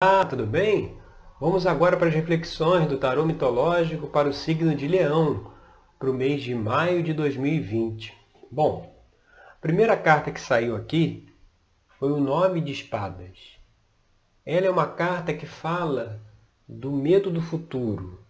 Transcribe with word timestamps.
Olá, 0.00 0.24
tudo 0.24 0.46
bem? 0.46 0.96
Vamos 1.40 1.66
agora 1.66 1.96
para 1.96 2.06
as 2.06 2.14
reflexões 2.14 2.86
do 2.86 2.98
tarô 2.98 3.26
mitológico 3.26 4.06
para 4.06 4.28
o 4.28 4.32
signo 4.32 4.72
de 4.72 4.86
Leão, 4.86 5.50
para 5.98 6.08
o 6.08 6.14
mês 6.14 6.40
de 6.40 6.54
maio 6.54 7.02
de 7.02 7.12
2020. 7.12 8.16
Bom, 8.48 8.96
a 9.50 9.56
primeira 9.56 9.96
carta 9.96 10.30
que 10.30 10.40
saiu 10.40 10.76
aqui 10.76 11.28
foi 11.98 12.12
o 12.12 12.20
Nove 12.20 12.60
de 12.60 12.70
Espadas. 12.70 13.58
Ela 14.46 14.66
é 14.66 14.70
uma 14.70 14.86
carta 14.86 15.34
que 15.34 15.46
fala 15.46 16.20
do 16.68 16.92
medo 16.92 17.28
do 17.28 17.42
futuro. 17.42 18.20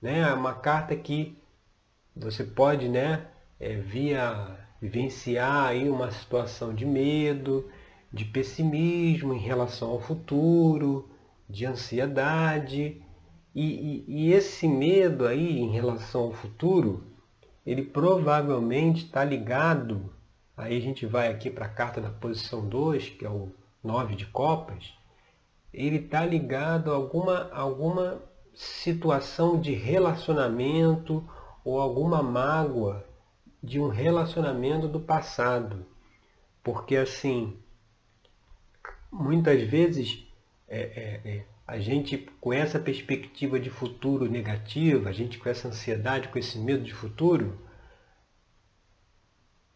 Né? 0.00 0.20
É 0.20 0.32
uma 0.32 0.54
carta 0.54 0.94
que 0.94 1.36
você 2.14 2.44
pode 2.44 2.88
né, 2.88 3.26
é, 3.58 3.74
via 3.74 4.56
vivenciar 4.80 5.70
aí 5.70 5.88
uma 5.88 6.12
situação 6.12 6.72
de 6.72 6.86
medo, 6.86 7.68
de 8.12 8.24
pessimismo 8.24 9.32
em 9.32 9.38
relação 9.38 9.90
ao 9.90 10.00
futuro, 10.00 11.08
de 11.48 11.66
ansiedade. 11.66 13.02
E, 13.54 13.64
e, 13.64 14.04
e 14.06 14.32
esse 14.32 14.66
medo 14.68 15.26
aí 15.26 15.58
em 15.58 15.70
relação 15.70 16.22
ao 16.22 16.32
futuro, 16.32 17.04
ele 17.66 17.82
provavelmente 17.82 19.04
está 19.04 19.24
ligado, 19.24 20.12
aí 20.56 20.76
a 20.76 20.80
gente 20.80 21.06
vai 21.06 21.28
aqui 21.28 21.50
para 21.50 21.66
a 21.66 21.70
carta 21.70 22.00
da 22.00 22.10
posição 22.10 22.68
2, 22.68 23.10
que 23.10 23.24
é 23.24 23.30
o 23.30 23.52
9 23.82 24.14
de 24.16 24.26
copas, 24.26 24.92
ele 25.72 25.96
está 25.96 26.24
ligado 26.24 26.90
a 26.92 26.96
alguma, 26.96 27.50
alguma 27.52 28.20
situação 28.52 29.60
de 29.60 29.72
relacionamento 29.72 31.24
ou 31.64 31.80
alguma 31.80 32.22
mágoa 32.22 33.04
de 33.62 33.80
um 33.80 33.88
relacionamento 33.88 34.88
do 34.88 35.00
passado. 35.00 35.86
Porque 36.62 36.96
assim, 36.96 37.56
muitas 39.10 39.62
vezes 39.62 40.26
é, 40.68 40.80
é, 40.80 41.20
é, 41.28 41.44
a 41.66 41.78
gente 41.78 42.16
com 42.40 42.52
essa 42.52 42.78
perspectiva 42.78 43.58
de 43.58 43.70
futuro 43.70 44.30
negativa, 44.30 45.08
a 45.08 45.12
gente 45.12 45.38
com 45.38 45.48
essa 45.48 45.68
ansiedade, 45.68 46.28
com 46.28 46.38
esse 46.38 46.58
medo 46.58 46.84
de 46.84 46.94
futuro, 46.94 47.58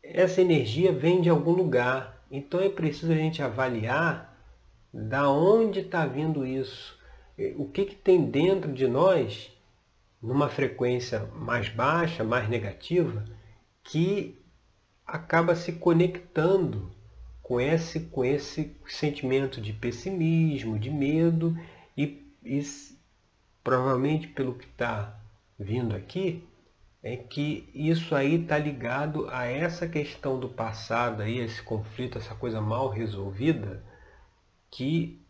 essa 0.02 0.40
energia 0.40 0.92
vem 0.92 1.20
de 1.20 1.28
algum 1.28 1.52
lugar. 1.52 2.24
Então 2.30 2.60
é 2.60 2.68
preciso 2.68 3.12
a 3.12 3.16
gente 3.16 3.42
avaliar 3.42 4.34
da 4.92 5.28
onde 5.28 5.80
está 5.80 6.06
vindo 6.06 6.46
isso. 6.46 6.96
É, 7.36 7.55
o 7.56 7.66
que, 7.68 7.84
que 7.84 7.96
tem 7.96 8.24
dentro 8.30 8.72
de 8.72 8.86
nós, 8.86 9.50
numa 10.22 10.48
frequência 10.48 11.24
mais 11.34 11.68
baixa, 11.68 12.22
mais 12.22 12.48
negativa, 12.48 13.24
que 13.82 14.40
acaba 15.05 15.55
se 15.56 15.72
conectando 15.72 16.93
com 17.44 17.60
esse, 17.60 18.00
com 18.00 18.24
esse 18.24 18.74
sentimento 18.86 19.60
de 19.60 19.74
pessimismo, 19.74 20.78
de 20.78 20.90
medo 20.90 21.54
e, 21.94 22.26
e 22.42 22.62
provavelmente 23.62 24.26
pelo 24.28 24.54
que 24.54 24.64
está 24.64 25.20
vindo 25.58 25.94
aqui, 25.94 26.42
é 27.02 27.18
que 27.18 27.68
isso 27.74 28.14
aí 28.14 28.40
está 28.42 28.56
ligado 28.56 29.28
a 29.28 29.44
essa 29.44 29.86
questão 29.86 30.40
do 30.40 30.48
passado, 30.48 31.22
aí, 31.22 31.38
esse 31.38 31.62
conflito, 31.62 32.16
essa 32.16 32.34
coisa 32.34 32.62
mal 32.62 32.88
resolvida, 32.88 33.84
que 34.70 35.22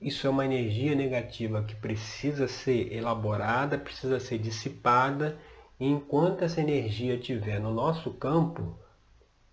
isso 0.00 0.26
é 0.26 0.30
uma 0.30 0.46
energia 0.46 0.94
negativa 0.94 1.62
que 1.62 1.74
precisa 1.74 2.48
ser 2.48 2.90
elaborada, 2.90 3.76
precisa 3.76 4.18
ser 4.18 4.38
dissipada, 4.38 5.38
e 5.78 5.86
enquanto 5.86 6.42
essa 6.42 6.62
energia 6.62 7.16
estiver 7.16 7.60
no 7.60 7.72
nosso 7.72 8.10
campo, 8.14 8.78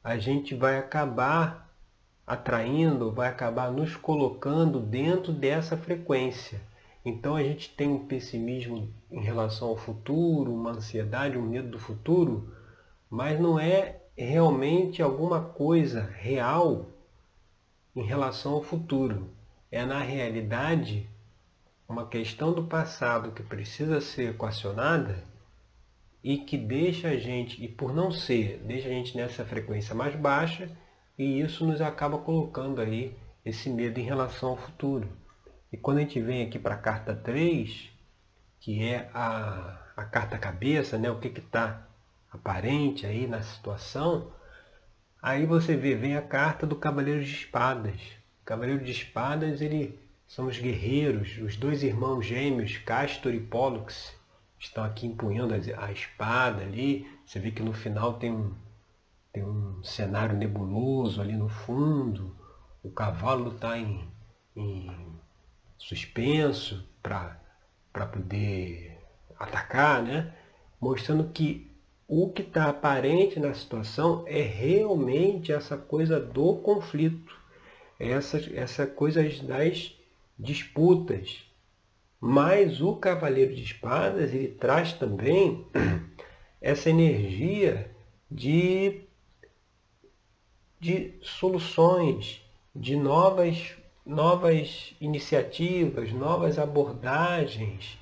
a 0.03 0.17
gente 0.17 0.55
vai 0.55 0.77
acabar 0.77 1.69
atraindo, 2.25 3.11
vai 3.11 3.27
acabar 3.27 3.71
nos 3.71 3.95
colocando 3.95 4.79
dentro 4.79 5.33
dessa 5.33 5.75
frequência. 5.75 6.61
Então 7.03 7.35
a 7.35 7.43
gente 7.43 7.69
tem 7.75 7.87
um 7.87 8.05
pessimismo 8.05 8.93
em 9.09 9.21
relação 9.21 9.69
ao 9.69 9.77
futuro, 9.77 10.53
uma 10.53 10.71
ansiedade, 10.71 11.37
um 11.37 11.41
medo 11.41 11.69
do 11.69 11.79
futuro, 11.79 12.53
mas 13.09 13.39
não 13.39 13.59
é 13.59 14.01
realmente 14.15 15.01
alguma 15.01 15.41
coisa 15.41 16.01
real 16.01 16.85
em 17.95 18.03
relação 18.03 18.53
ao 18.53 18.63
futuro. 18.63 19.29
É 19.71 19.85
na 19.85 19.99
realidade 19.99 21.09
uma 21.87 22.05
questão 22.05 22.53
do 22.53 22.63
passado 22.65 23.31
que 23.31 23.41
precisa 23.41 23.99
ser 24.01 24.31
equacionada 24.31 25.23
e 26.23 26.37
que 26.37 26.57
deixa 26.57 27.09
a 27.09 27.17
gente, 27.17 27.63
e 27.63 27.67
por 27.67 27.93
não 27.93 28.11
ser, 28.11 28.61
deixa 28.65 28.87
a 28.87 28.91
gente 28.91 29.15
nessa 29.15 29.45
frequência 29.45 29.95
mais 29.95 30.15
baixa, 30.15 30.69
e 31.17 31.39
isso 31.39 31.65
nos 31.65 31.81
acaba 31.81 32.17
colocando 32.17 32.81
aí 32.81 33.15
esse 33.45 33.69
medo 33.69 33.99
em 33.99 34.03
relação 34.03 34.49
ao 34.49 34.57
futuro. 34.57 35.07
E 35.71 35.77
quando 35.77 35.97
a 35.97 36.01
gente 36.01 36.19
vem 36.19 36.45
aqui 36.45 36.57
para 36.57 36.75
a 36.75 36.79
carta 36.79 37.15
3, 37.15 37.89
que 38.59 38.83
é 38.83 39.09
a, 39.13 39.79
a 39.95 40.03
carta 40.03 40.37
cabeça, 40.37 40.97
né, 40.97 41.09
o 41.09 41.19
que 41.19 41.27
está 41.27 41.87
aparente 42.31 43.05
aí 43.05 43.27
na 43.27 43.41
situação, 43.41 44.31
aí 45.21 45.45
você 45.45 45.75
vê, 45.75 45.95
vem 45.95 46.15
a 46.15 46.21
carta 46.21 46.65
do 46.67 46.75
Cavaleiro 46.75 47.23
de 47.23 47.31
Espadas. 47.31 48.01
O 48.41 48.45
Cavaleiro 48.45 48.83
de 48.83 48.91
Espadas, 48.91 49.61
ele 49.61 49.97
são 50.27 50.47
os 50.47 50.59
guerreiros, 50.59 51.37
os 51.39 51.55
dois 51.55 51.81
irmãos 51.81 52.25
gêmeos, 52.25 52.77
Castor 52.77 53.33
e 53.33 53.39
Pollux, 53.39 54.13
estão 54.59 54.83
aqui 54.83 55.07
empunhando 55.07 55.53
a 55.53 55.91
espada 55.91 56.61
ali. 56.61 57.07
Você 57.25 57.39
vê 57.39 57.51
que 57.51 57.63
no 57.63 57.73
final 57.73 58.13
tem 58.13 58.31
um, 58.31 58.53
tem 59.31 59.43
um 59.43 59.81
cenário 59.83 60.35
nebuloso 60.37 61.21
ali 61.21 61.33
no 61.33 61.49
fundo. 61.49 62.35
O 62.83 62.91
cavalo 62.91 63.55
está 63.55 63.77
em, 63.77 64.07
em 64.55 65.19
suspenso 65.77 66.87
para 67.01 68.05
poder 68.11 68.99
atacar, 69.39 70.03
né? 70.03 70.33
mostrando 70.79 71.29
que 71.29 71.69
o 72.07 72.29
que 72.31 72.41
está 72.41 72.69
aparente 72.69 73.39
na 73.39 73.53
situação 73.53 74.23
é 74.27 74.41
realmente 74.41 75.51
essa 75.51 75.77
coisa 75.77 76.19
do 76.19 76.55
conflito, 76.57 77.37
essa, 77.99 78.39
essa 78.55 78.87
coisa 78.87 79.21
das 79.43 79.95
disputas, 80.37 81.48
mas 82.19 82.81
o 82.81 82.95
Cavaleiro 82.95 83.55
de 83.55 83.63
Espadas, 83.63 84.33
ele 84.33 84.49
traz 84.49 84.93
também 84.93 85.65
essa 86.59 86.89
energia 86.89 87.89
de, 88.29 89.01
de 90.79 91.17
soluções, 91.21 92.43
de 92.75 92.95
novas, 92.95 93.75
novas 94.05 94.93
iniciativas, 94.99 96.11
novas 96.11 96.59
abordagens, 96.59 97.97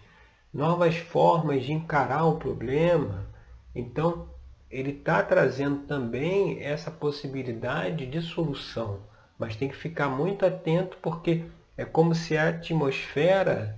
novas 0.51 0.97
formas 0.97 1.63
de 1.63 1.72
encarar 1.72 2.25
o 2.25 2.38
problema. 2.38 3.28
Então, 3.75 4.28
ele 4.69 4.91
está 4.91 5.22
trazendo 5.22 5.85
também 5.85 6.61
essa 6.63 6.89
possibilidade 6.89 8.05
de 8.07 8.22
solução, 8.22 8.99
mas 9.38 9.55
tem 9.55 9.69
que 9.69 9.75
ficar 9.75 10.09
muito 10.09 10.45
atento 10.45 10.97
porque 11.01 11.44
é 11.78 11.85
como 11.85 12.16
se 12.16 12.35
a 12.35 12.49
atmosfera 12.49 13.78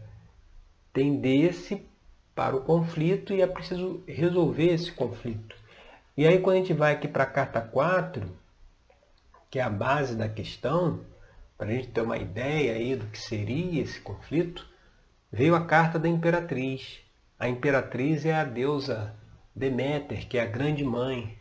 tendesse 0.94 1.86
para 2.36 2.56
o 2.56 2.62
conflito 2.62 3.34
e 3.34 3.42
é 3.42 3.48
preciso 3.48 4.04
resolver 4.08 4.74
esse 4.74 4.92
conflito. 4.92 5.56
E 6.16 6.26
aí 6.26 6.40
quando 6.40 6.58
a 6.58 6.60
gente 6.60 6.74
vai 6.74 6.94
aqui 6.94 7.08
para 7.08 7.24
a 7.24 7.30
carta 7.30 7.62
4, 7.62 8.30
que 9.50 9.60
é 9.60 9.62
a 9.62 9.70
base 9.70 10.16
da 10.16 10.30
questão, 10.30 11.02
para 11.58 11.68
a 11.68 11.72
gente 11.74 11.90
ter 11.90 12.02
uma 12.02 12.18
ideia 12.18 12.74
aí 12.74 12.96
do 12.96 13.08
que 13.08 13.18
seria 13.18 13.82
esse 13.82 14.00
conflito, 14.00 14.66
veio 15.32 15.56
a 15.56 15.66
carta 15.66 16.00
da 16.00 16.08
imperatriz. 16.08 17.00
A 17.38 17.50
imperatriz 17.50 18.26
é 18.26 18.34
a 18.34 18.44
deusa 18.44 19.16
Deméter, 19.56 20.28
que 20.28 20.38
é 20.38 20.42
a 20.42 20.46
grande 20.46 20.86
mãe, 20.86 21.38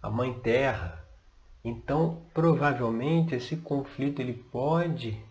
a 0.00 0.08
mãe 0.08 0.32
terra. 0.40 1.04
Então, 1.62 2.22
provavelmente, 2.32 3.34
esse 3.34 3.56
conflito 3.56 4.22
ele 4.22 4.32
pode 4.32 5.22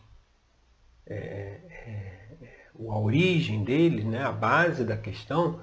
é, 1.05 1.61
é, 1.69 2.16
a 2.79 2.99
origem 2.99 3.63
dele, 3.63 4.03
né, 4.03 4.23
a 4.23 4.31
base 4.31 4.83
da 4.83 4.95
questão, 4.95 5.59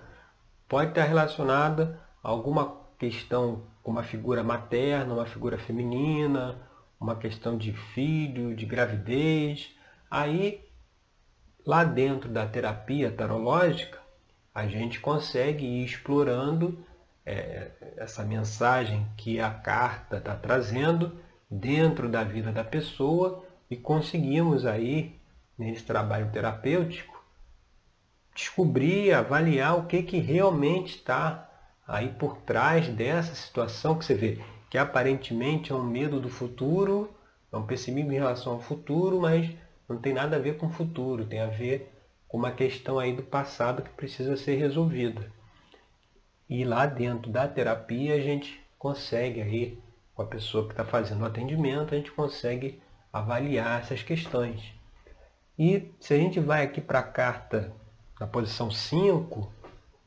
pode 0.68 0.90
estar 0.90 1.04
relacionada 1.04 2.00
a 2.22 2.28
alguma 2.28 2.80
questão 2.98 3.62
com 3.82 3.90
uma 3.90 4.02
figura 4.02 4.42
materna, 4.42 5.14
uma 5.14 5.26
figura 5.26 5.58
feminina, 5.58 6.58
uma 6.98 7.16
questão 7.16 7.56
de 7.56 7.72
filho, 7.72 8.56
de 8.56 8.64
gravidez. 8.64 9.70
Aí, 10.10 10.64
lá 11.64 11.84
dentro 11.84 12.28
da 12.30 12.46
terapia 12.46 13.10
tarológica, 13.10 14.00
a 14.54 14.66
gente 14.66 15.00
consegue 15.00 15.64
ir 15.66 15.84
explorando 15.84 16.84
é, 17.26 17.70
essa 17.96 18.24
mensagem 18.24 19.06
que 19.16 19.40
a 19.40 19.50
carta 19.50 20.18
está 20.18 20.34
trazendo 20.34 21.18
dentro 21.50 22.08
da 22.08 22.24
vida 22.24 22.52
da 22.52 22.64
pessoa 22.64 23.44
e 23.70 23.76
conseguimos 23.76 24.66
aí 24.66 25.18
nesse 25.58 25.84
trabalho 25.84 26.30
terapêutico, 26.30 27.22
descobrir, 28.34 29.12
avaliar 29.12 29.78
o 29.78 29.86
que, 29.86 30.02
que 30.02 30.18
realmente 30.18 30.96
está 30.96 31.50
aí 31.86 32.08
por 32.08 32.38
trás 32.38 32.88
dessa 32.88 33.34
situação 33.34 33.96
que 33.98 34.04
você 34.04 34.14
vê, 34.14 34.40
que 34.68 34.76
aparentemente 34.76 35.70
é 35.70 35.74
um 35.74 35.84
medo 35.84 36.20
do 36.20 36.28
futuro, 36.28 37.14
é 37.52 37.56
um 37.56 37.66
pessimismo 37.66 38.12
em 38.12 38.16
relação 38.16 38.54
ao 38.54 38.60
futuro, 38.60 39.20
mas 39.20 39.48
não 39.88 39.98
tem 39.98 40.12
nada 40.12 40.36
a 40.36 40.40
ver 40.40 40.56
com 40.56 40.66
o 40.66 40.72
futuro, 40.72 41.26
tem 41.26 41.40
a 41.40 41.46
ver 41.46 41.92
com 42.26 42.38
uma 42.38 42.50
questão 42.50 42.98
aí 42.98 43.14
do 43.14 43.22
passado 43.22 43.82
que 43.82 43.90
precisa 43.90 44.36
ser 44.36 44.56
resolvida. 44.56 45.30
E 46.48 46.64
lá 46.64 46.84
dentro 46.86 47.30
da 47.30 47.46
terapia 47.46 48.14
a 48.14 48.20
gente 48.20 48.60
consegue 48.76 49.40
aí, 49.40 49.78
com 50.14 50.22
a 50.22 50.26
pessoa 50.26 50.64
que 50.64 50.72
está 50.72 50.84
fazendo 50.84 51.22
o 51.22 51.26
atendimento, 51.26 51.94
a 51.94 51.96
gente 51.96 52.10
consegue 52.10 52.82
avaliar 53.12 53.80
essas 53.80 54.02
questões. 54.02 54.73
E 55.58 55.92
se 56.00 56.14
a 56.14 56.16
gente 56.16 56.40
vai 56.40 56.64
aqui 56.64 56.80
para 56.80 56.98
a 56.98 57.02
carta 57.02 57.72
na 58.18 58.26
posição 58.26 58.70
5, 58.70 59.52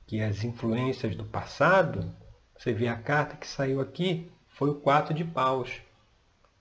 que 0.06 0.20
é 0.20 0.26
as 0.26 0.44
influências 0.44 1.16
do 1.16 1.24
passado, 1.24 2.14
você 2.58 2.74
vê 2.74 2.88
a 2.88 2.98
carta 2.98 3.36
que 3.38 3.48
saiu 3.48 3.80
aqui, 3.80 4.32
foi 4.50 4.70
o 4.70 4.76
4 4.76 5.14
de 5.14 5.24
paus. 5.24 5.82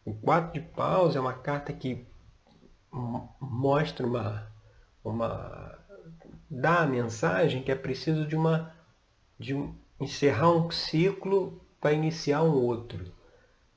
O 0.05 0.15
4 0.15 0.53
de 0.53 0.61
paus 0.61 1.17
é 1.17 1.21
uma 1.21 1.33
carta 1.33 1.73
que 1.73 2.07
mostra 3.41 4.07
uma, 4.07 4.47
uma 5.03 5.79
dá 6.51 6.81
a 6.81 6.87
mensagem 6.87 7.63
que 7.63 7.73
é 7.73 7.75
preciso 7.75 8.27
de 8.27 8.37
uma 8.37 8.75
de 9.39 9.55
um, 9.55 9.75
encerrar 10.01 10.51
um 10.51 10.71
ciclo 10.71 11.61
para 11.81 11.93
iniciar 11.93 12.43
um 12.43 12.55
outro. 12.55 13.13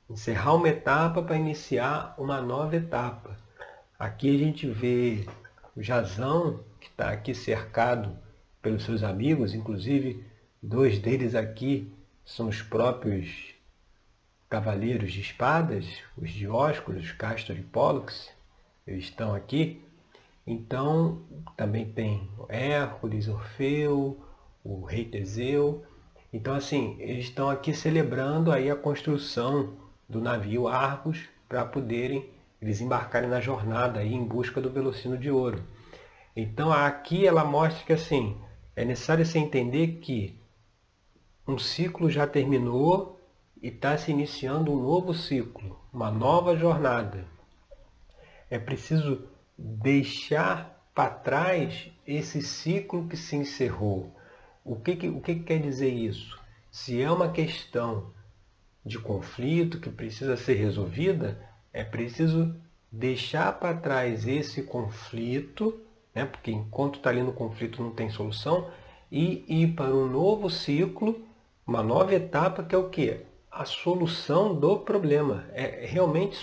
Encerrar 0.08 0.54
uma 0.54 0.68
etapa 0.68 1.22
para 1.22 1.36
iniciar 1.36 2.14
uma 2.18 2.40
nova 2.40 2.76
etapa. 2.76 3.36
Aqui 4.00 4.34
a 4.34 4.38
gente 4.38 4.66
vê 4.66 5.26
o 5.76 5.82
Jazão, 5.82 6.64
que 6.80 6.86
está 6.86 7.10
aqui 7.10 7.34
cercado 7.34 8.16
pelos 8.62 8.84
seus 8.84 9.02
amigos, 9.02 9.52
inclusive 9.52 10.24
dois 10.62 10.98
deles 10.98 11.34
aqui 11.34 11.92
são 12.24 12.48
os 12.48 12.62
próprios 12.62 13.54
cavaleiros 14.48 15.12
de 15.12 15.20
espadas, 15.20 15.84
os 16.16 16.30
Dióscuros, 16.30 17.12
Castor 17.12 17.58
e 17.58 17.62
Pólux, 17.62 18.30
eles 18.86 19.04
estão 19.04 19.34
aqui. 19.34 19.84
Então, 20.46 21.20
também 21.54 21.84
tem 21.84 22.26
Hércules, 22.48 23.28
Orfeu, 23.28 24.18
o 24.64 24.82
rei 24.82 25.04
Teseu. 25.04 25.84
Então, 26.32 26.54
assim, 26.54 26.96
eles 27.00 27.26
estão 27.26 27.50
aqui 27.50 27.74
celebrando 27.74 28.50
aí 28.50 28.70
a 28.70 28.76
construção 28.76 29.74
do 30.08 30.22
navio 30.22 30.68
Argos 30.68 31.28
para 31.46 31.66
poderem 31.66 32.39
eles 32.60 32.80
embarcarem 32.80 33.28
na 33.28 33.40
jornada 33.40 34.00
aí 34.00 34.12
em 34.12 34.24
busca 34.24 34.60
do 34.60 34.70
Velocino 34.70 35.16
de 35.16 35.30
Ouro. 35.30 35.62
Então, 36.36 36.70
aqui 36.72 37.26
ela 37.26 37.44
mostra 37.44 37.84
que, 37.84 37.92
assim, 37.92 38.36
é 38.76 38.84
necessário 38.84 39.24
se 39.24 39.38
entender 39.38 39.98
que 40.00 40.38
um 41.46 41.58
ciclo 41.58 42.10
já 42.10 42.26
terminou 42.26 43.20
e 43.62 43.68
está 43.68 43.96
se 43.96 44.10
iniciando 44.10 44.72
um 44.72 44.82
novo 44.82 45.12
ciclo, 45.12 45.78
uma 45.92 46.10
nova 46.10 46.56
jornada. 46.56 47.24
É 48.48 48.58
preciso 48.58 49.28
deixar 49.58 50.90
para 50.94 51.10
trás 51.10 51.90
esse 52.06 52.42
ciclo 52.42 53.06
que 53.08 53.16
se 53.16 53.36
encerrou. 53.36 54.14
O 54.64 54.76
que, 54.76 54.96
que, 54.96 55.08
o 55.08 55.20
que, 55.20 55.34
que 55.36 55.44
quer 55.44 55.60
dizer 55.60 55.90
isso? 55.90 56.38
Se 56.70 57.00
é 57.00 57.10
uma 57.10 57.32
questão 57.32 58.12
de 58.84 58.98
conflito 58.98 59.80
que 59.80 59.90
precisa 59.90 60.36
ser 60.36 60.54
resolvida, 60.54 61.49
é 61.72 61.84
preciso 61.84 62.54
deixar 62.90 63.52
para 63.58 63.76
trás 63.76 64.26
esse 64.26 64.62
conflito, 64.62 65.80
né? 66.14 66.24
porque 66.24 66.50
enquanto 66.50 66.96
está 66.96 67.10
ali 67.10 67.22
no 67.22 67.32
conflito 67.32 67.82
não 67.82 67.92
tem 67.92 68.10
solução, 68.10 68.70
e 69.10 69.44
ir 69.48 69.74
para 69.74 69.94
um 69.94 70.06
novo 70.06 70.48
ciclo, 70.48 71.20
uma 71.66 71.82
nova 71.82 72.14
etapa 72.14 72.62
que 72.62 72.74
é 72.74 72.78
o 72.78 72.88
que? 72.88 73.24
a 73.50 73.64
solução 73.64 74.54
do 74.54 74.78
problema, 74.78 75.44
é 75.52 75.84
realmente 75.86 76.38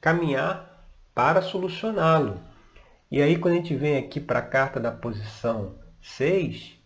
caminhar 0.00 0.86
para 1.14 1.42
solucioná-lo. 1.42 2.40
E 3.10 3.20
aí 3.20 3.36
quando 3.36 3.54
a 3.54 3.56
gente 3.56 3.74
vem 3.74 3.98
aqui 3.98 4.20
para 4.20 4.38
a 4.38 4.46
carta 4.46 4.78
da 4.78 4.92
posição 4.92 5.74
6, 6.00 6.78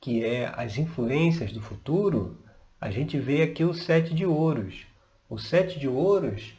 que 0.00 0.24
é 0.24 0.52
as 0.54 0.76
influências 0.76 1.50
do 1.50 1.60
futuro, 1.60 2.38
a 2.80 2.90
gente 2.90 3.18
vê 3.18 3.42
aqui 3.42 3.64
o 3.64 3.74
sete 3.74 4.14
de 4.14 4.24
ouros. 4.24 4.86
O 5.28 5.38
sete 5.38 5.78
de 5.78 5.88
ouros, 5.88 6.54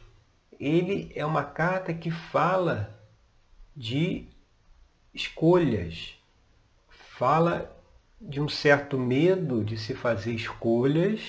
ele 0.64 1.10
é 1.14 1.26
uma 1.26 1.44
carta 1.44 1.92
que 1.92 2.10
fala 2.10 2.98
de 3.76 4.26
escolhas, 5.12 6.14
fala 6.88 7.74
de 8.20 8.40
um 8.40 8.48
certo 8.48 8.98
medo 8.98 9.64
de 9.64 9.76
se 9.76 9.94
fazer 9.94 10.32
escolhas 10.32 11.20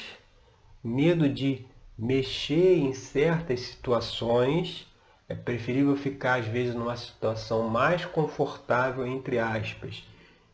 medo 0.84 1.30
de 1.30 1.66
mexer 1.98 2.78
em 2.78 2.94
certas 2.94 3.62
situações, 3.62 4.86
é 5.30 5.34
preferível 5.34 5.96
ficar 5.96 6.40
às 6.40 6.46
vezes 6.46 6.76
numa 6.76 6.98
situação 6.98 7.70
mais 7.70 8.04
confortável, 8.06 9.08
entre 9.08 9.40
aspas, 9.40 10.04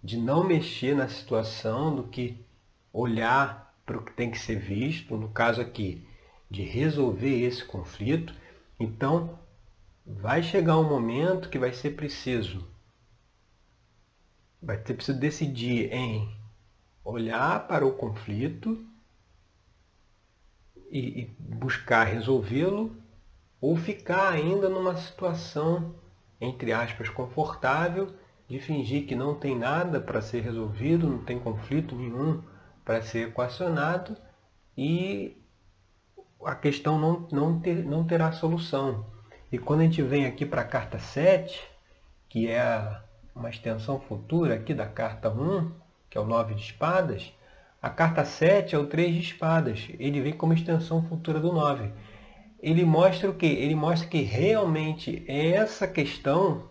de 0.03 0.17
não 0.17 0.43
mexer 0.43 0.95
na 0.95 1.07
situação 1.07 1.95
do 1.95 2.03
que 2.03 2.37
olhar 2.93 3.73
para 3.85 3.97
o 3.97 4.05
que 4.05 4.13
tem 4.13 4.29
que 4.29 4.37
ser 4.37 4.59
visto, 4.59 5.17
no 5.17 5.29
caso 5.29 5.59
aqui, 5.59 6.07
de 6.49 6.61
resolver 6.61 7.43
esse 7.43 7.65
conflito. 7.65 8.33
Então, 8.79 9.37
vai 10.05 10.41
chegar 10.41 10.77
um 10.77 10.89
momento 10.89 11.49
que 11.49 11.59
vai 11.59 11.73
ser 11.73 11.91
preciso 11.91 12.67
vai 14.61 14.77
ser 14.85 14.93
preciso 14.93 15.19
decidir 15.19 15.91
em 15.91 16.29
olhar 17.03 17.67
para 17.67 17.85
o 17.85 17.93
conflito 17.93 18.85
e, 20.91 21.21
e 21.21 21.25
buscar 21.39 22.03
resolvê-lo 22.03 22.95
ou 23.61 23.75
ficar 23.75 24.31
ainda 24.31 24.69
numa 24.69 24.95
situação, 24.97 25.95
entre 26.39 26.71
aspas, 26.71 27.09
confortável, 27.09 28.13
de 28.47 28.59
fingir 28.59 29.05
que 29.05 29.15
não 29.15 29.35
tem 29.35 29.57
nada 29.57 29.99
para 29.99 30.21
ser 30.21 30.41
resolvido, 30.41 31.07
não 31.07 31.23
tem 31.23 31.39
conflito 31.39 31.95
nenhum 31.95 32.41
para 32.83 33.01
ser 33.01 33.29
equacionado 33.29 34.17
e 34.75 35.38
a 36.43 36.55
questão 36.55 36.99
não, 36.99 37.27
não, 37.31 37.59
ter, 37.59 37.83
não 37.83 38.03
terá 38.03 38.31
solução. 38.31 39.05
E 39.51 39.57
quando 39.57 39.81
a 39.81 39.83
gente 39.83 40.01
vem 40.01 40.25
aqui 40.25 40.45
para 40.45 40.61
a 40.61 40.65
carta 40.65 40.99
7, 40.99 41.59
que 42.27 42.47
é 42.47 43.01
uma 43.35 43.49
extensão 43.49 43.99
futura 43.99 44.55
aqui 44.55 44.73
da 44.73 44.85
carta 44.85 45.29
1, 45.29 45.71
que 46.09 46.17
é 46.17 46.21
o 46.21 46.25
9 46.25 46.55
de 46.55 46.61
espadas, 46.61 47.33
a 47.81 47.89
carta 47.89 48.25
7 48.25 48.75
é 48.75 48.77
o 48.77 48.87
3 48.87 49.13
de 49.13 49.21
espadas. 49.21 49.87
Ele 49.97 50.21
vem 50.21 50.33
como 50.33 50.53
extensão 50.53 51.03
futura 51.03 51.39
do 51.39 51.51
9. 51.51 51.91
Ele 52.61 52.83
mostra 52.83 53.29
o 53.29 53.33
quê? 53.33 53.45
Ele 53.45 53.75
mostra 53.75 54.07
que 54.07 54.21
realmente 54.21 55.23
essa 55.27 55.87
questão 55.87 56.69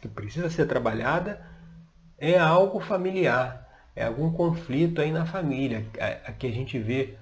que 0.00 0.08
precisa 0.08 0.48
ser 0.48 0.66
trabalhada 0.66 1.44
é 2.16 2.38
algo 2.38 2.80
familiar, 2.80 3.68
é 3.94 4.04
algum 4.04 4.32
conflito 4.32 5.00
aí 5.00 5.10
na 5.12 5.26
família. 5.26 5.84
Aqui 6.24 6.46
a 6.46 6.52
gente 6.52 6.78
vê 6.78 7.18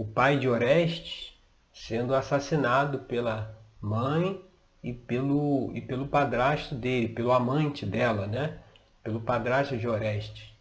o 0.00 0.04
pai 0.06 0.38
de 0.38 0.48
Orestes 0.48 1.38
sendo 1.74 2.14
assassinado 2.14 3.00
pela 3.00 3.54
mãe 3.82 4.42
e 4.82 4.94
pelo, 4.94 5.70
e 5.74 5.82
pelo 5.82 6.08
padrasto 6.08 6.74
dele, 6.74 7.10
pelo 7.10 7.30
amante 7.32 7.84
dela, 7.84 8.26
né? 8.26 8.60
pelo 9.04 9.20
padrasto 9.20 9.76
de 9.76 9.86
Orestes. 9.86 10.54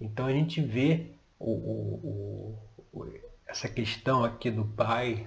Então 0.00 0.24
a 0.24 0.32
gente 0.32 0.62
vê 0.62 1.10
o, 1.38 1.50
o, 1.50 2.58
o, 2.90 3.12
essa 3.46 3.68
questão 3.68 4.24
aqui 4.24 4.50
do 4.50 4.64
pai 4.64 5.26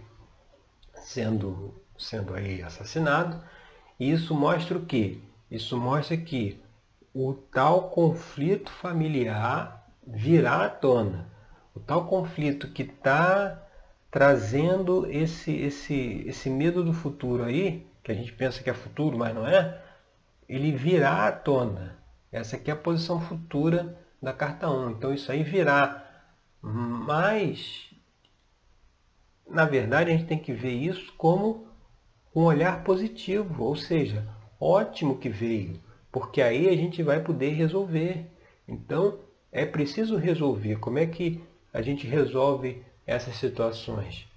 sendo, 0.95 1.79
sendo 1.95 2.33
aí 2.33 2.63
assassinado. 2.63 3.39
E 3.99 4.11
isso 4.11 4.33
mostra 4.33 4.79
o 4.79 4.85
quê? 4.87 5.19
Isso 5.51 5.77
mostra 5.77 6.17
que 6.17 6.59
o 7.13 7.35
tal 7.35 7.91
conflito 7.91 8.71
familiar 8.71 9.87
virá 10.07 10.65
à 10.65 10.69
tona. 10.69 11.29
O 11.79 11.83
tal 11.85 12.05
conflito 12.07 12.67
que 12.67 12.83
está 12.83 13.57
trazendo 14.11 15.09
esse, 15.09 15.55
esse, 15.55 16.23
esse 16.27 16.49
medo 16.49 16.83
do 16.83 16.91
futuro 16.91 17.43
aí, 17.43 17.87
que 18.03 18.11
a 18.11 18.15
gente 18.15 18.33
pensa 18.33 18.61
que 18.61 18.69
é 18.69 18.73
futuro, 18.73 19.17
mas 19.17 19.33
não 19.33 19.47
é, 19.47 19.81
ele 20.47 20.73
virá 20.73 21.25
à 21.27 21.31
tona. 21.31 21.97
Essa 22.31 22.57
aqui 22.57 22.69
é 22.69 22.73
a 22.73 22.77
posição 22.77 23.21
futura 23.21 23.97
da 24.21 24.33
carta 24.33 24.69
1. 24.69 24.91
Então 24.91 25.13
isso 25.13 25.31
aí 25.31 25.41
virá. 25.41 26.05
Mas, 26.61 27.89
na 29.47 29.63
verdade, 29.63 30.11
a 30.11 30.17
gente 30.17 30.27
tem 30.27 30.37
que 30.37 30.51
ver 30.51 30.73
isso 30.73 31.13
como 31.17 31.65
um 32.35 32.41
olhar 32.41 32.83
positivo, 32.83 33.63
ou 33.63 33.75
seja, 33.75 34.27
ótimo 34.59 35.17
que 35.17 35.29
veio, 35.29 35.79
porque 36.11 36.41
aí 36.41 36.67
a 36.67 36.75
gente 36.75 37.01
vai 37.01 37.21
poder 37.21 37.51
resolver. 37.51 38.29
Então, 38.67 39.19
é 39.49 39.65
preciso 39.65 40.17
resolver. 40.17 40.75
Como 40.75 40.99
é 40.99 41.05
que 41.05 41.41
a 41.73 41.81
gente 41.81 42.07
resolve 42.07 42.83
essas 43.05 43.35
situações? 43.35 44.27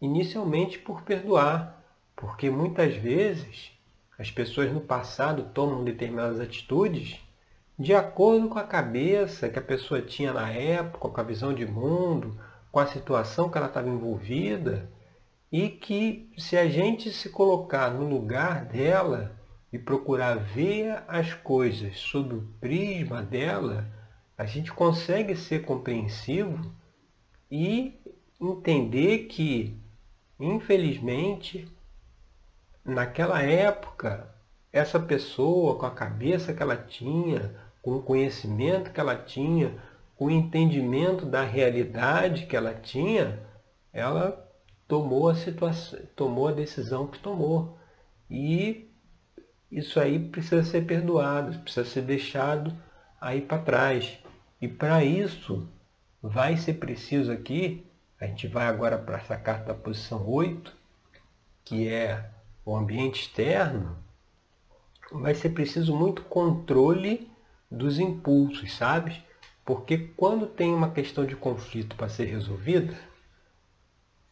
Inicialmente 0.00 0.78
por 0.78 1.02
perdoar, 1.02 1.82
porque 2.14 2.50
muitas 2.50 2.94
vezes 2.94 3.72
as 4.18 4.30
pessoas 4.30 4.72
no 4.72 4.80
passado 4.80 5.50
tomam 5.52 5.84
determinadas 5.84 6.40
atitudes 6.40 7.20
de 7.78 7.94
acordo 7.94 8.48
com 8.48 8.58
a 8.58 8.64
cabeça 8.64 9.48
que 9.48 9.58
a 9.58 9.62
pessoa 9.62 10.02
tinha 10.02 10.32
na 10.32 10.50
época, 10.50 11.08
com 11.08 11.20
a 11.20 11.24
visão 11.24 11.54
de 11.54 11.64
mundo, 11.64 12.36
com 12.72 12.80
a 12.80 12.86
situação 12.86 13.48
que 13.48 13.56
ela 13.56 13.68
estava 13.68 13.88
envolvida, 13.88 14.90
e 15.50 15.68
que 15.68 16.28
se 16.36 16.56
a 16.56 16.68
gente 16.68 17.12
se 17.12 17.30
colocar 17.30 17.90
no 17.90 18.08
lugar 18.08 18.64
dela 18.64 19.32
e 19.72 19.78
procurar 19.78 20.34
ver 20.34 21.04
as 21.06 21.32
coisas 21.34 21.96
sob 21.98 22.34
o 22.34 22.48
prisma 22.60 23.22
dela, 23.22 23.86
a 24.38 24.46
gente 24.46 24.72
consegue 24.72 25.34
ser 25.34 25.64
compreensivo 25.64 26.72
e 27.50 28.00
entender 28.40 29.26
que, 29.26 29.76
infelizmente, 30.38 31.66
naquela 32.84 33.42
época, 33.42 34.32
essa 34.72 35.00
pessoa, 35.00 35.76
com 35.76 35.86
a 35.86 35.90
cabeça 35.90 36.54
que 36.54 36.62
ela 36.62 36.76
tinha, 36.76 37.52
com 37.82 37.96
o 37.96 38.02
conhecimento 38.02 38.92
que 38.92 39.00
ela 39.00 39.16
tinha, 39.16 39.76
com 40.14 40.26
o 40.26 40.30
entendimento 40.30 41.26
da 41.26 41.42
realidade 41.42 42.46
que 42.46 42.56
ela 42.56 42.74
tinha, 42.74 43.42
ela 43.92 44.48
tomou 44.86 45.28
a 45.28 45.34
situação, 45.34 45.98
tomou 46.14 46.46
a 46.46 46.52
decisão 46.52 47.08
que 47.08 47.18
tomou. 47.18 47.76
E 48.30 48.88
isso 49.70 49.98
aí 49.98 50.20
precisa 50.20 50.62
ser 50.62 50.86
perdoado, 50.86 51.58
precisa 51.58 51.84
ser 51.84 52.02
deixado 52.02 52.72
aí 53.20 53.40
para 53.40 53.58
trás. 53.58 54.18
E 54.60 54.66
para 54.66 55.04
isso 55.04 55.68
vai 56.22 56.56
ser 56.56 56.74
preciso 56.74 57.30
aqui, 57.30 57.86
a 58.20 58.26
gente 58.26 58.48
vai 58.48 58.66
agora 58.66 58.98
para 58.98 59.18
essa 59.18 59.36
carta 59.36 59.66
da 59.66 59.74
posição 59.74 60.28
8, 60.28 60.74
que 61.64 61.88
é 61.88 62.30
o 62.64 62.76
ambiente 62.76 63.22
externo, 63.22 63.96
vai 65.12 65.34
ser 65.34 65.50
preciso 65.50 65.96
muito 65.96 66.22
controle 66.22 67.30
dos 67.70 67.98
impulsos, 67.98 68.74
sabe? 68.74 69.22
Porque 69.64 69.98
quando 70.16 70.46
tem 70.46 70.74
uma 70.74 70.90
questão 70.90 71.24
de 71.24 71.36
conflito 71.36 71.94
para 71.94 72.08
ser 72.08 72.24
resolvida, 72.24 72.98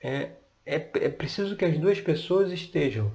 é, 0.00 0.32
é, 0.64 0.76
é 0.76 1.08
preciso 1.08 1.56
que 1.56 1.64
as 1.64 1.78
duas 1.78 2.00
pessoas 2.00 2.50
estejam 2.50 3.12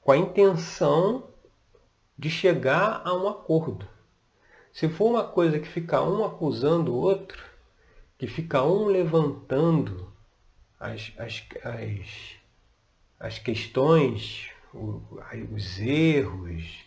com 0.00 0.12
a 0.12 0.16
intenção 0.16 1.28
de 2.18 2.30
chegar 2.30 3.02
a 3.04 3.14
um 3.14 3.28
acordo. 3.28 3.91
Se 4.72 4.88
for 4.88 5.10
uma 5.10 5.24
coisa 5.24 5.58
que 5.58 5.68
fica 5.68 6.02
um 6.02 6.24
acusando 6.24 6.92
o 6.92 6.96
outro, 6.96 7.42
que 8.18 8.26
fica 8.26 8.62
um 8.62 8.86
levantando 8.86 10.10
as, 10.80 11.12
as, 11.18 11.44
as, 11.62 12.36
as 13.20 13.38
questões, 13.38 14.50
os 14.72 15.78
erros, 15.78 16.84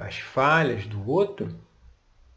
as 0.00 0.18
falhas 0.18 0.86
do 0.86 1.08
outro, 1.08 1.58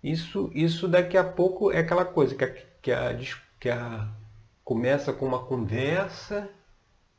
isso, 0.02 0.50
isso 0.54 0.88
daqui 0.88 1.18
a 1.18 1.24
pouco 1.24 1.72
é 1.72 1.80
aquela 1.80 2.06
coisa 2.06 2.34
que 2.34 2.44
a, 2.44 2.50
que 2.82 2.92
a, 2.92 3.20
que 3.60 3.70
a 3.70 4.08
começa 4.64 5.12
com 5.12 5.26
uma 5.26 5.44
conversa, 5.44 6.50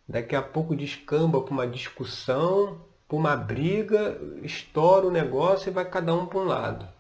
daqui 0.09 0.35
a 0.35 0.43
pouco 0.43 0.75
descamba 0.75 1.40
para 1.43 1.52
uma 1.52 1.66
discussão, 1.66 2.81
para 3.07 3.16
uma 3.16 3.37
briga, 3.37 4.19
estoura 4.43 5.07
o 5.07 5.11
negócio 5.11 5.69
e 5.69 5.73
vai 5.73 5.85
cada 5.85 6.14
um 6.14 6.26
para 6.26 6.38
um 6.38 6.45
lado. 6.45 6.96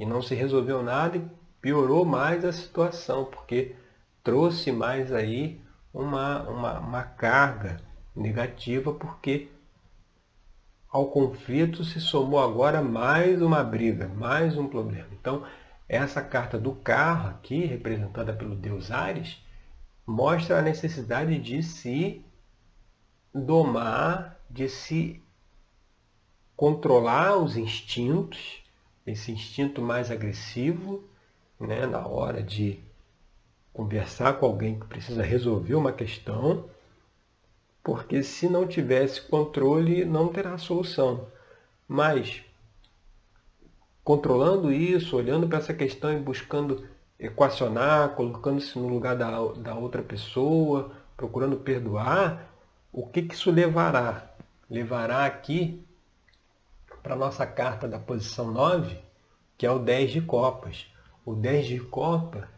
E 0.00 0.06
não 0.06 0.22
se 0.22 0.34
resolveu 0.34 0.82
nada 0.82 1.18
e 1.18 1.28
piorou 1.60 2.06
mais 2.06 2.42
a 2.42 2.54
situação, 2.54 3.26
porque 3.26 3.76
trouxe 4.24 4.72
mais 4.72 5.12
aí 5.12 5.60
uma, 5.92 6.40
uma, 6.48 6.78
uma 6.78 7.02
carga 7.02 7.82
negativa, 8.16 8.94
porque 8.94 9.50
ao 10.88 11.10
conflito 11.10 11.84
se 11.84 12.00
somou 12.00 12.40
agora 12.40 12.80
mais 12.80 13.42
uma 13.42 13.62
briga, 13.62 14.08
mais 14.08 14.56
um 14.56 14.66
problema. 14.66 15.08
Então, 15.12 15.44
essa 15.86 16.22
carta 16.22 16.58
do 16.58 16.72
carro 16.72 17.28
aqui, 17.28 17.66
representada 17.66 18.32
pelo 18.32 18.54
deus 18.54 18.90
Ares, 18.90 19.36
mostra 20.06 20.60
a 20.60 20.62
necessidade 20.62 21.38
de 21.38 21.62
se 21.62 22.24
domar, 23.34 24.40
de 24.48 24.66
se 24.66 25.22
controlar 26.56 27.36
os 27.36 27.54
instintos, 27.54 28.59
esse 29.10 29.32
instinto 29.32 29.82
mais 29.82 30.10
agressivo, 30.10 31.04
né, 31.58 31.86
na 31.86 32.06
hora 32.06 32.42
de 32.42 32.78
conversar 33.72 34.34
com 34.34 34.46
alguém 34.46 34.78
que 34.78 34.86
precisa 34.86 35.22
resolver 35.22 35.74
uma 35.74 35.92
questão, 35.92 36.64
porque 37.82 38.22
se 38.22 38.48
não 38.48 38.66
tivesse 38.66 39.22
controle, 39.22 40.04
não 40.04 40.28
terá 40.28 40.58
solução. 40.58 41.26
Mas, 41.88 42.42
controlando 44.04 44.72
isso, 44.72 45.16
olhando 45.16 45.48
para 45.48 45.58
essa 45.58 45.74
questão 45.74 46.12
e 46.12 46.20
buscando 46.20 46.86
equacionar, 47.18 48.10
colocando-se 48.10 48.78
no 48.78 48.88
lugar 48.88 49.16
da, 49.16 49.30
da 49.52 49.74
outra 49.74 50.02
pessoa, 50.02 50.92
procurando 51.16 51.56
perdoar, 51.56 52.50
o 52.92 53.06
que, 53.06 53.22
que 53.22 53.34
isso 53.34 53.50
levará? 53.50 54.30
Levará 54.68 55.26
aqui 55.26 55.84
para 57.02 57.14
a 57.14 57.18
nossa 57.18 57.46
carta 57.46 57.88
da 57.88 57.98
posição 57.98 58.50
9, 58.50 58.98
que 59.56 59.66
é 59.66 59.70
o 59.70 59.78
10 59.78 60.12
de 60.12 60.20
copas. 60.20 60.86
O 61.24 61.34
10 61.34 61.66
de 61.66 61.80
copa, 61.80 62.48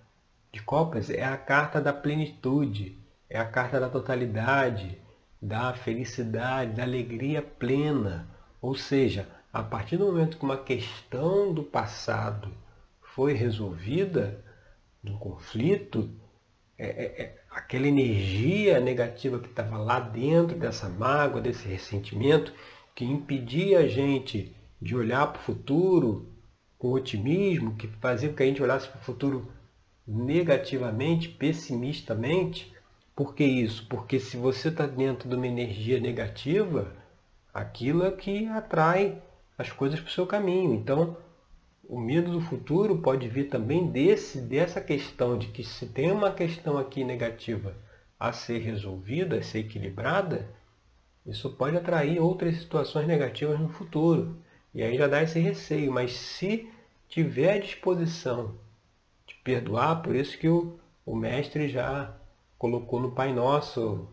de 0.53 0.63
copas 0.63 1.11
é 1.11 1.25
a 1.25 1.37
carta 1.37 1.81
da 1.81 1.93
plenitude, 1.93 2.99
é 3.29 3.39
a 3.39 3.45
carta 3.45 3.81
da 3.81 3.89
totalidade, 3.89 5.01
da 5.41 5.75
felicidade, 5.75 6.75
da 6.75 6.83
alegria 6.83 7.43
plena. 7.43 8.29
Ou 8.61 8.75
seja, 8.75 9.29
a 9.53 9.63
partir 9.63 9.97
do 9.97 10.07
momento 10.07 10.37
que 10.37 10.45
uma 10.45 10.57
questão 10.57 11.53
do 11.53 11.63
passado 11.63 12.53
foi 13.01 13.35
resolvida, 13.35 14.43
do 15.03 15.19
conflito, 15.19 16.09
é, 16.79 16.87
é, 16.87 17.23
é, 17.23 17.43
aquela 17.51 17.87
energia 17.87 18.81
negativa 18.81 19.39
que 19.39 19.49
estava 19.49 19.77
lá 19.79 20.01
dentro 20.01 20.57
dessa 20.57 20.89
mágoa, 20.89 21.41
desse 21.41 21.67
ressentimento, 21.69 22.53
que 22.95 23.05
impedia 23.05 23.81
a 23.81 23.87
gente 23.87 24.55
de 24.81 24.97
olhar 24.97 25.27
para 25.29 25.41
o 25.41 25.45
futuro 25.45 26.29
com 26.79 26.93
otimismo, 26.93 27.77
que 27.77 27.87
fazia 27.87 28.29
com 28.29 28.35
que 28.37 28.43
a 28.43 28.47
gente 28.47 28.63
olhasse 28.63 28.89
para 28.89 29.01
o 29.01 29.05
futuro 29.05 29.49
negativamente, 30.07 31.29
pessimistamente. 31.29 32.73
Por 33.15 33.35
que 33.35 33.45
isso? 33.45 33.87
Porque 33.89 34.19
se 34.19 34.37
você 34.37 34.69
está 34.69 34.87
dentro 34.87 35.29
de 35.29 35.37
uma 35.37 35.47
energia 35.47 36.01
negativa, 36.01 36.93
aquilo 37.55 38.05
é 38.05 38.11
que 38.11 38.47
atrai 38.47 39.23
as 39.57 39.71
coisas 39.71 40.01
para 40.01 40.09
o 40.09 40.13
seu 40.13 40.27
caminho. 40.27 40.75
Então, 40.75 41.17
o 41.85 42.01
medo 42.01 42.33
do 42.33 42.41
futuro 42.41 42.99
pode 42.99 43.29
vir 43.29 43.49
também 43.49 43.87
desse, 43.87 44.41
dessa 44.41 44.81
questão 44.81 45.39
de 45.39 45.49
que 45.49 45.63
se 45.63 45.87
tem 45.87 46.11
uma 46.11 46.33
questão 46.33 46.79
aqui 46.79 47.05
negativa 47.05 47.77
a 48.19 48.33
ser 48.33 48.59
resolvida, 48.59 49.39
a 49.39 49.43
ser 49.43 49.61
equilibrada, 49.61 50.49
isso 51.27 51.51
pode 51.51 51.77
atrair 51.77 52.21
outras 52.21 52.57
situações 52.57 53.07
negativas 53.07 53.59
no 53.59 53.69
futuro. 53.69 54.37
E 54.75 54.83
aí 54.83 54.97
já 54.97 55.07
dá 55.07 55.23
esse 55.23 55.39
receio. 55.39 55.93
Mas 55.93 56.13
se 56.13 56.69
tiver 57.09 57.61
disposição 57.61 58.55
de 59.27 59.35
perdoar, 59.37 60.03
por 60.03 60.17
isso 60.17 60.37
que 60.39 60.49
o, 60.49 60.79
o 61.07 61.15
mestre 61.15 61.69
já 61.69 62.15
colocou 62.59 63.01
no 63.01 63.13
Pai 63.13 63.33
Nosso 63.33 64.09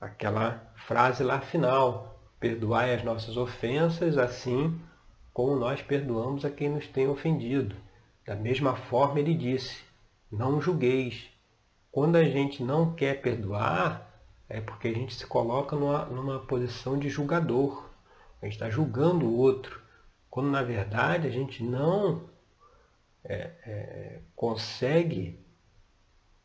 aquela 0.00 0.72
frase 0.86 1.22
lá 1.22 1.40
final, 1.40 2.20
perdoai 2.38 2.94
as 2.94 3.02
nossas 3.02 3.36
ofensas, 3.36 4.18
assim 4.18 4.78
como 5.32 5.56
nós 5.56 5.82
perdoamos 5.82 6.44
a 6.44 6.50
quem 6.50 6.68
nos 6.68 6.86
tem 6.86 7.08
ofendido. 7.08 7.74
Da 8.24 8.36
mesma 8.36 8.76
forma, 8.76 9.18
ele 9.18 9.34
disse: 9.34 9.82
não 10.30 10.60
julgueis. 10.60 11.28
Quando 11.90 12.16
a 12.16 12.24
gente 12.24 12.62
não 12.62 12.92
quer 12.94 13.20
perdoar, 13.20 14.03
é 14.56 14.60
porque 14.60 14.88
a 14.88 14.92
gente 14.92 15.14
se 15.14 15.26
coloca 15.26 15.76
numa, 15.76 16.04
numa 16.06 16.38
posição 16.40 16.98
de 16.98 17.08
julgador. 17.08 17.88
A 18.40 18.46
gente 18.46 18.54
está 18.54 18.70
julgando 18.70 19.26
o 19.26 19.36
outro. 19.36 19.80
Quando 20.30 20.50
na 20.50 20.62
verdade 20.62 21.26
a 21.26 21.30
gente 21.30 21.62
não 21.62 22.28
é, 23.24 23.52
é, 23.66 24.20
consegue 24.34 25.38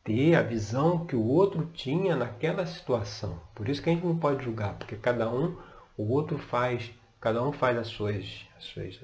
ter 0.04 0.34
a 0.34 0.42
visão 0.42 1.06
que 1.06 1.16
o 1.16 1.24
outro 1.24 1.66
tinha 1.74 2.16
naquela 2.16 2.66
situação. 2.66 3.40
Por 3.54 3.68
isso 3.68 3.82
que 3.82 3.90
a 3.90 3.92
gente 3.92 4.06
não 4.06 4.18
pode 4.18 4.44
julgar, 4.44 4.78
porque 4.78 4.96
cada 4.96 5.30
um, 5.30 5.56
o 5.96 6.10
outro 6.12 6.38
faz 6.38 6.90
Cada 7.20 7.42
um 7.44 7.52
faz 7.52 7.76
as 7.76 7.88
suas, 7.88 8.46
as 8.56 8.64
suas 8.64 8.98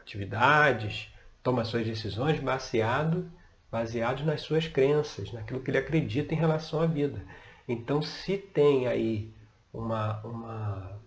atividades, 0.00 1.12
toma 1.42 1.62
as 1.62 1.68
suas 1.68 1.84
decisões 1.84 2.38
baseado, 2.38 3.28
baseados 3.70 4.24
nas 4.24 4.42
suas 4.42 4.68
crenças, 4.68 5.32
naquilo 5.32 5.60
que 5.60 5.70
ele 5.70 5.78
acredita 5.78 6.32
em 6.32 6.36
relação 6.36 6.80
à 6.80 6.86
vida. 6.86 7.20
Então, 7.68 8.00
se 8.00 8.38
tem 8.38 8.86
aí 8.86 9.32
uma, 9.72 10.20
uma 10.22 11.00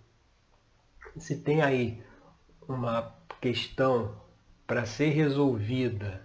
se 1.17 1.37
tem 1.37 1.61
aí 1.61 2.01
uma 2.67 3.13
questão 3.41 4.15
para 4.67 4.85
ser 4.85 5.09
resolvida 5.09 6.21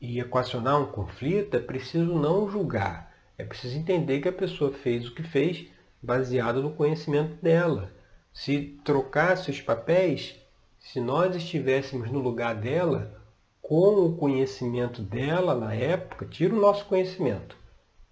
e 0.00 0.20
equacionar 0.20 0.80
um 0.80 0.86
conflito, 0.86 1.56
é 1.56 1.60
preciso 1.60 2.14
não 2.14 2.50
julgar. 2.50 3.14
É 3.38 3.44
preciso 3.44 3.76
entender 3.76 4.20
que 4.20 4.28
a 4.28 4.32
pessoa 4.32 4.72
fez 4.72 5.06
o 5.06 5.14
que 5.14 5.22
fez 5.22 5.66
baseado 6.02 6.62
no 6.62 6.72
conhecimento 6.72 7.42
dela. 7.42 7.92
Se 8.32 8.78
trocasse 8.84 9.50
os 9.50 9.60
papéis, 9.60 10.36
se 10.78 11.00
nós 11.00 11.34
estivéssemos 11.34 12.10
no 12.10 12.18
lugar 12.18 12.54
dela, 12.54 13.20
com 13.60 14.06
o 14.06 14.16
conhecimento 14.16 15.02
dela 15.02 15.54
na 15.54 15.74
época, 15.74 16.26
tira 16.26 16.54
o 16.54 16.60
nosso 16.60 16.84
conhecimento, 16.84 17.56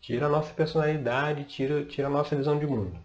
tira 0.04 0.26
a 0.26 0.28
nossa 0.28 0.52
personalidade, 0.52 1.44
tira, 1.44 1.82
tira 1.86 2.08
a 2.08 2.10
nossa 2.10 2.36
visão 2.36 2.58
de 2.58 2.66
mundo. 2.66 2.98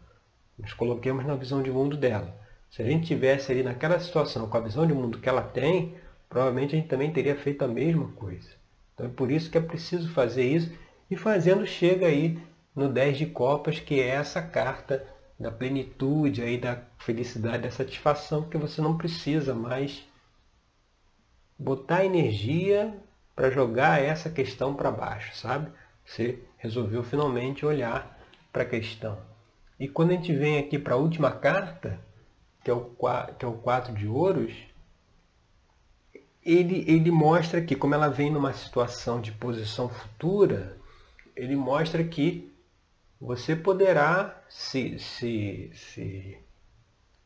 nos 0.57 0.73
coloquemos 0.73 1.25
na 1.25 1.33
visão 1.33 1.63
de 1.63 1.71
mundo 1.71 1.95
dela. 1.95 2.35
Se 2.69 2.81
a 2.81 2.85
gente 2.85 3.07
tivesse 3.07 3.49
ali 3.49 3.63
naquela 3.63 3.97
situação 4.01 4.49
com 4.49 4.57
a 4.57 4.59
visão 4.59 4.85
de 4.85 4.93
mundo 4.93 5.17
que 5.17 5.29
ela 5.29 5.41
tem, 5.41 5.95
provavelmente 6.27 6.75
a 6.75 6.77
gente 6.77 6.89
também 6.89 7.09
teria 7.09 7.37
feito 7.37 7.63
a 7.63 7.69
mesma 7.69 8.09
coisa. 8.09 8.49
Então 8.93 9.05
é 9.05 9.09
por 9.09 9.31
isso 9.31 9.49
que 9.49 9.57
é 9.57 9.61
preciso 9.61 10.09
fazer 10.09 10.43
isso 10.43 10.73
e 11.09 11.15
fazendo 11.15 11.65
chega 11.65 12.05
aí 12.05 12.37
no 12.75 12.89
10 12.89 13.17
de 13.17 13.27
copas, 13.27 13.79
que 13.79 14.01
é 14.01 14.07
essa 14.09 14.41
carta 14.41 15.07
da 15.39 15.49
plenitude 15.49 16.41
aí 16.41 16.57
da 16.57 16.81
felicidade, 16.97 17.63
da 17.63 17.71
satisfação, 17.71 18.49
que 18.49 18.57
você 18.57 18.81
não 18.81 18.97
precisa 18.97 19.55
mais 19.55 20.03
botar 21.57 22.03
energia 22.03 22.93
para 23.33 23.49
jogar 23.49 24.03
essa 24.03 24.29
questão 24.29 24.75
para 24.75 24.91
baixo, 24.91 25.33
sabe? 25.37 25.71
Você 26.09 26.39
resolveu 26.57 27.03
finalmente 27.03 27.63
olhar 27.63 28.19
para 28.51 28.63
a 28.63 28.65
questão. 28.65 29.21
E 29.79 29.87
quando 29.87 30.09
a 30.09 30.13
gente 30.13 30.35
vem 30.35 30.57
aqui 30.57 30.79
para 30.79 30.95
a 30.95 30.97
última 30.97 31.31
carta, 31.31 31.99
que 32.63 32.71
é 32.71 32.73
o, 32.73 32.95
que 33.37 33.45
é 33.45 33.47
o 33.47 33.53
4 33.53 33.93
de 33.93 34.07
ouros, 34.07 34.51
ele, 36.43 36.83
ele 36.87 37.11
mostra 37.11 37.61
que, 37.61 37.75
como 37.75 37.93
ela 37.93 38.09
vem 38.09 38.31
numa 38.31 38.53
situação 38.53 39.21
de 39.21 39.31
posição 39.31 39.87
futura, 39.87 40.75
ele 41.35 41.55
mostra 41.55 42.03
que 42.03 42.51
você 43.21 43.55
poderá 43.55 44.43
se, 44.49 44.97
se, 44.97 45.69
se, 45.75 46.39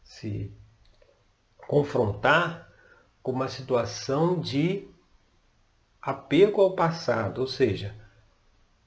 se 0.03 0.51
confrontar 1.55 2.69
com 3.21 3.31
uma 3.31 3.47
situação 3.47 4.41
de 4.41 4.85
apego 6.01 6.61
ao 6.61 6.75
passado, 6.75 7.39
ou 7.39 7.47
seja, 7.47 8.02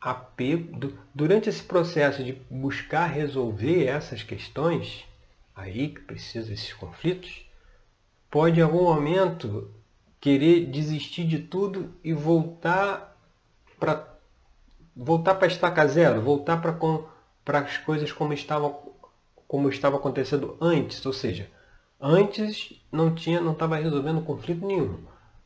apego, 0.00 0.92
durante 1.14 1.48
esse 1.48 1.62
processo 1.62 2.22
de 2.22 2.32
buscar 2.50 3.06
resolver 3.06 3.86
essas 3.86 4.22
questões, 4.22 5.04
aí 5.54 5.88
que 5.88 6.00
precisa 6.00 6.48
desses 6.48 6.72
conflitos, 6.72 7.48
pode 8.30 8.60
em 8.60 8.62
algum 8.62 8.84
momento 8.84 9.70
querer 10.20 10.66
desistir 10.66 11.24
de 11.24 11.38
tudo 11.38 11.94
e 12.02 12.12
voltar 12.12 13.16
para 13.78 14.14
voltar 14.94 15.34
para 15.34 15.46
estaca 15.46 15.86
zero, 15.86 16.20
voltar 16.20 16.60
para 16.60 16.76
para 17.44 17.60
as 17.60 17.76
coisas 17.78 18.10
como 18.10 18.32
estavam 18.32 18.86
como 19.46 19.68
estava 19.68 19.96
acontecendo 19.96 20.56
antes, 20.60 21.04
ou 21.06 21.12
seja, 21.12 21.48
antes 22.00 22.82
não 22.90 23.14
tinha 23.14 23.40
não 23.40 23.52
estava 23.52 23.76
resolvendo 23.76 24.22
conflito 24.22 24.66
nenhum. 24.66 24.98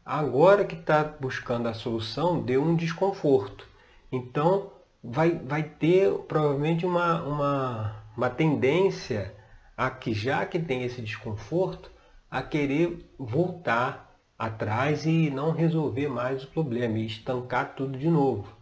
Agora 0.05 0.65
que 0.65 0.75
está 0.75 1.05
buscando 1.05 1.69
a 1.69 1.75
solução, 1.75 2.43
deu 2.43 2.63
um 2.63 2.75
desconforto. 2.75 3.70
Então, 4.13 4.73
vai, 5.03 5.39
vai 5.39 5.63
ter 5.63 6.13
provavelmente 6.29 6.85
uma, 6.85 7.23
uma, 7.23 8.05
uma 8.17 8.31
tendência 8.31 9.35
a 9.77 9.91
que, 9.91 10.13
já 10.13 10.45
que 10.45 10.59
tem 10.59 10.83
esse 10.83 11.01
desconforto, 11.01 11.91
a 12.31 12.43
querer 12.43 13.11
voltar 13.19 14.15
atrás 14.39 15.05
e 15.07 15.31
não 15.31 15.53
resolver 15.53 16.09
mais 16.09 16.45
o 16.45 16.49
problema 16.49 16.99
e 16.99 17.07
estancar 17.07 17.75
tudo 17.75 17.99
de 17.99 18.09
novo. 18.09 18.57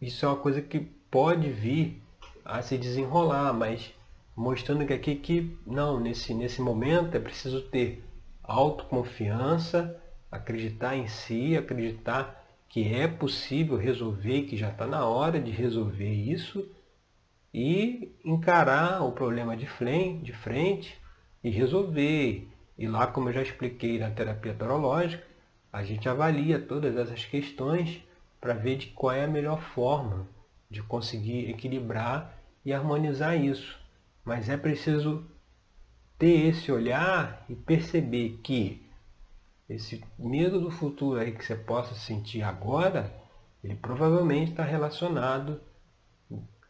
Isso 0.00 0.24
é 0.24 0.28
uma 0.28 0.36
coisa 0.36 0.60
que 0.60 0.80
pode 0.80 1.50
vir 1.50 2.02
a 2.44 2.60
se 2.60 2.76
desenrolar, 2.76 3.52
mas 3.52 3.94
mostrando 4.36 4.86
que 4.86 4.92
aqui 4.92 5.16
que 5.16 5.58
não, 5.66 5.98
nesse, 5.98 6.34
nesse 6.34 6.60
momento 6.60 7.14
é 7.14 7.20
preciso 7.20 7.62
ter 7.62 8.04
autoconfiança, 8.42 9.98
acreditar 10.30 10.96
em 10.96 11.06
si, 11.06 11.56
acreditar 11.56 12.43
que 12.74 12.92
é 12.92 13.06
possível 13.06 13.76
resolver, 13.76 14.46
que 14.46 14.56
já 14.56 14.68
está 14.68 14.84
na 14.84 15.06
hora 15.06 15.40
de 15.40 15.52
resolver 15.52 16.12
isso 16.12 16.68
e 17.54 18.12
encarar 18.24 19.00
o 19.04 19.12
problema 19.12 19.56
de 19.56 19.64
frente, 19.64 20.24
de 20.24 20.32
frente 20.32 21.00
e 21.44 21.50
resolver. 21.50 22.48
E 22.76 22.88
lá, 22.88 23.06
como 23.06 23.28
eu 23.28 23.32
já 23.32 23.42
expliquei 23.42 24.00
na 24.00 24.10
terapia 24.10 24.54
torológica, 24.54 25.24
a 25.72 25.84
gente 25.84 26.08
avalia 26.08 26.58
todas 26.58 26.96
essas 26.96 27.24
questões 27.24 28.02
para 28.40 28.54
ver 28.54 28.78
de 28.78 28.88
qual 28.88 29.12
é 29.12 29.22
a 29.22 29.28
melhor 29.28 29.62
forma 29.62 30.26
de 30.68 30.82
conseguir 30.82 31.48
equilibrar 31.48 32.36
e 32.64 32.72
harmonizar 32.72 33.40
isso. 33.40 33.78
Mas 34.24 34.48
é 34.48 34.56
preciso 34.56 35.24
ter 36.18 36.48
esse 36.48 36.72
olhar 36.72 37.46
e 37.48 37.54
perceber 37.54 38.40
que 38.42 38.83
esse 39.68 40.04
medo 40.18 40.60
do 40.60 40.70
futuro 40.70 41.18
aí 41.18 41.32
que 41.32 41.44
você 41.44 41.54
possa 41.54 41.94
sentir 41.94 42.42
agora, 42.42 43.12
ele 43.62 43.74
provavelmente 43.74 44.50
está 44.50 44.62
relacionado 44.62 45.60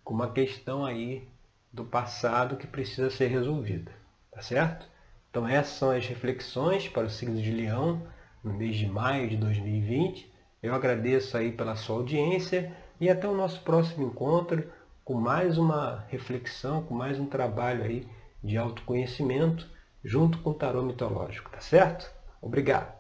com 0.05 0.15
uma 0.15 0.31
questão 0.31 0.85
aí 0.85 1.27
do 1.73 1.85
passado 1.85 2.57
que 2.57 2.67
precisa 2.67 3.11
ser 3.11 3.29
resolvida, 3.29 3.91
tá 4.31 4.41
certo? 4.41 4.87
Então 5.29 5.49
essas 5.49 5.75
são 5.75 5.91
as 5.91 6.07
reflexões 6.07 6.89
para 6.89 7.07
o 7.07 7.11
signo 7.11 7.43
de 7.43 7.51
Leão 7.51 8.07
no 8.45 8.55
mês 8.55 8.77
de 8.77 8.87
maio 8.87 9.29
de 9.29 9.37
2020. 9.37 10.33
Eu 10.63 10.73
agradeço 10.75 11.37
aí 11.37 11.51
pela 11.51 11.75
sua 11.75 11.97
audiência 11.97 12.73
e 13.01 13.11
até 13.11 13.27
o 13.27 13.35
nosso 13.35 13.61
próximo 13.63 14.07
encontro 14.07 14.71
com 15.05 15.15
mais 15.15 15.59
uma 15.59 16.05
reflexão, 16.09 16.85
com 16.85 16.95
mais 16.95 17.19
um 17.19 17.27
trabalho 17.27 17.83
aí 17.83 18.07
de 18.43 18.57
autoconhecimento 18.57 19.69
junto 20.05 20.39
com 20.39 20.51
o 20.51 20.55
tarô 20.55 20.83
mitológico, 20.83 21.51
tá 21.51 21.61
certo? 21.61 22.14
Obrigado. 22.45 22.99